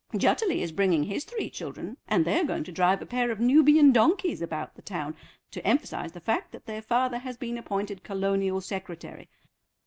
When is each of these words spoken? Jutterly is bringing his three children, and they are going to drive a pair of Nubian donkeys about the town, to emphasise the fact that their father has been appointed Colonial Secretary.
Jutterly 0.17 0.63
is 0.63 0.71
bringing 0.71 1.03
his 1.03 1.25
three 1.25 1.47
children, 1.51 1.97
and 2.07 2.25
they 2.25 2.39
are 2.39 2.43
going 2.43 2.63
to 2.63 2.71
drive 2.71 3.03
a 3.03 3.05
pair 3.05 3.29
of 3.29 3.39
Nubian 3.39 3.91
donkeys 3.91 4.41
about 4.41 4.73
the 4.73 4.81
town, 4.81 5.15
to 5.51 5.63
emphasise 5.63 6.11
the 6.13 6.19
fact 6.19 6.51
that 6.53 6.65
their 6.65 6.81
father 6.81 7.19
has 7.19 7.37
been 7.37 7.55
appointed 7.55 8.01
Colonial 8.01 8.61
Secretary. 8.61 9.29